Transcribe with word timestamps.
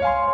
you 0.00 0.33